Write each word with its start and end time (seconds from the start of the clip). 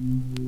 Mm-hmm. 0.00 0.39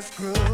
Understand 0.00 0.34
this 0.34 0.49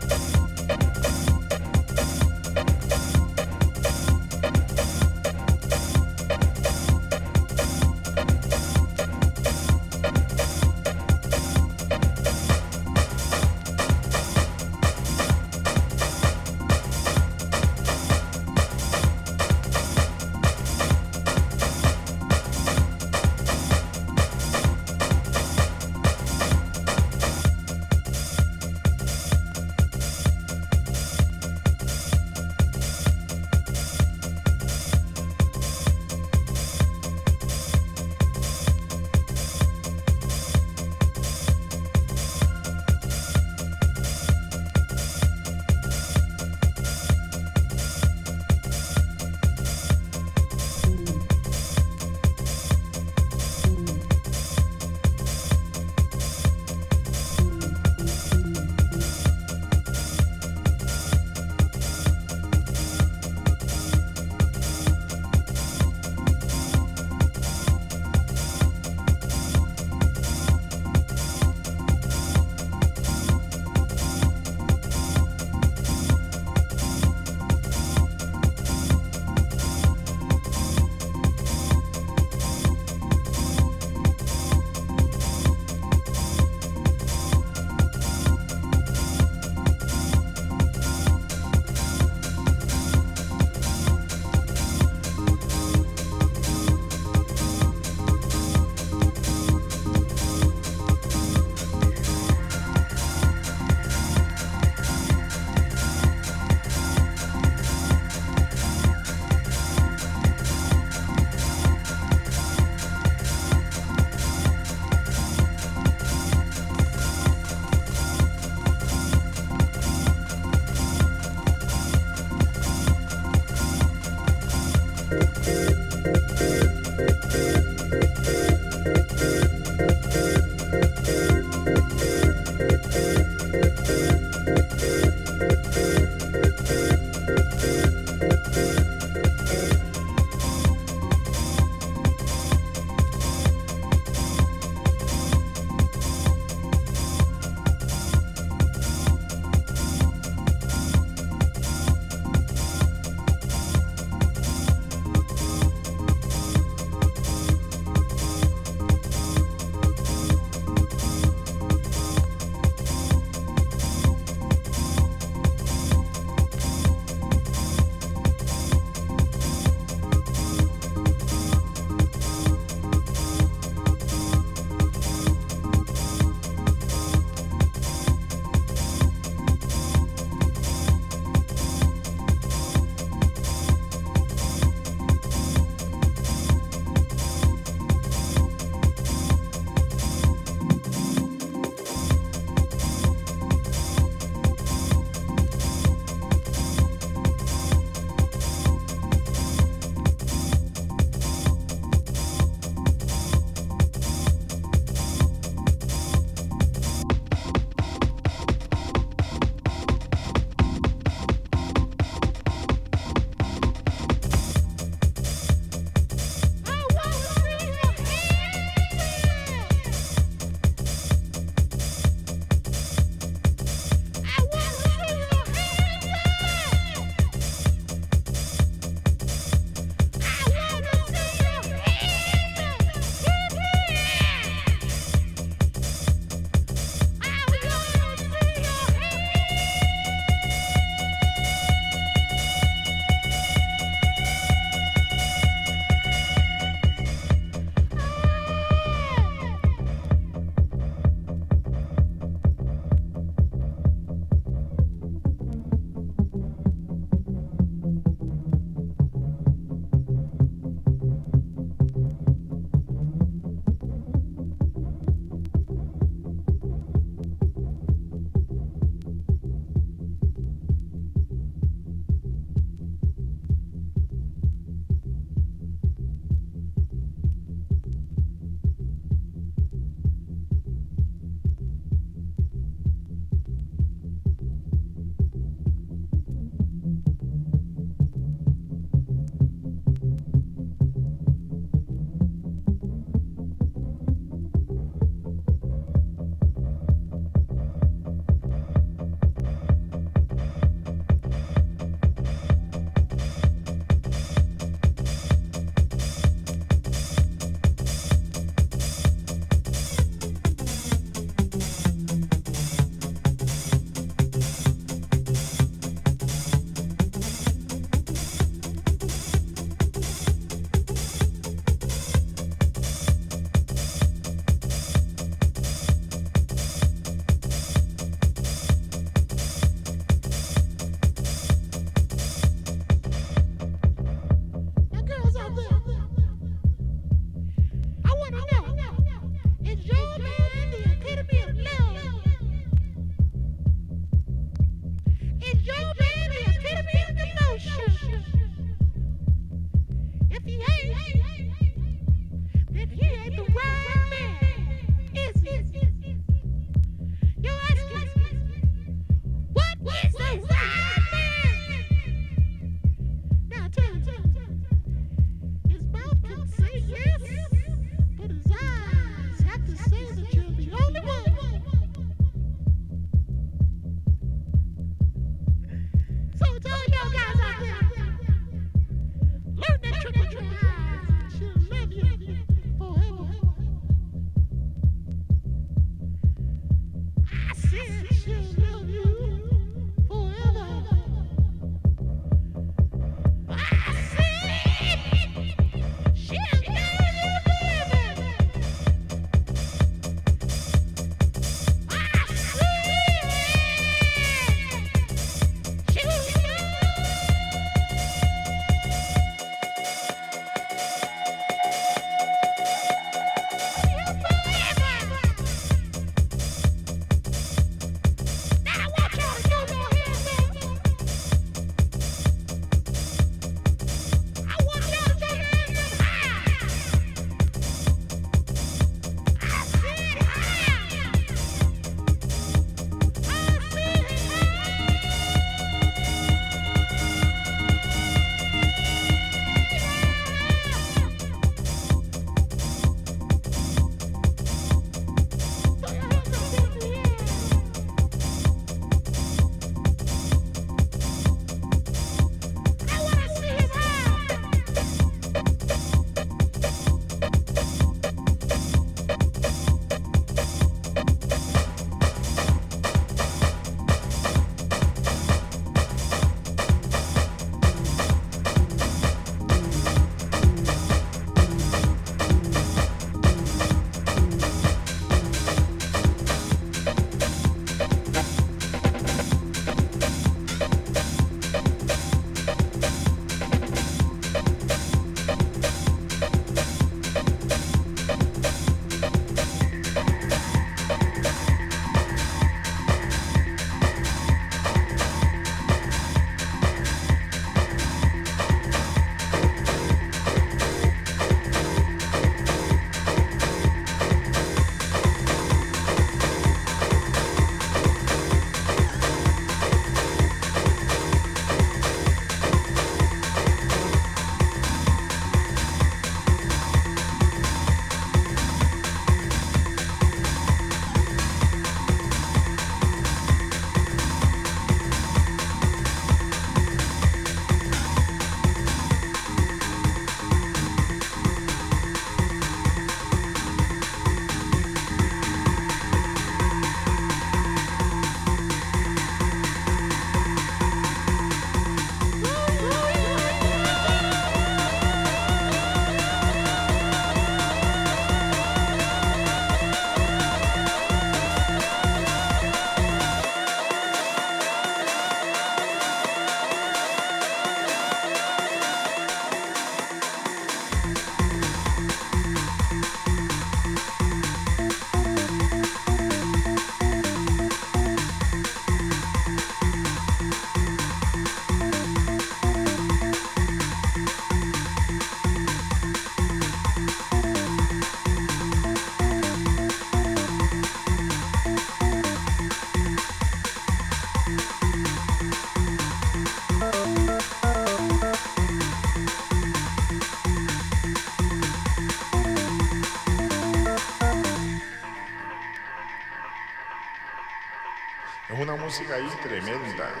tremenda. 599.39 600.00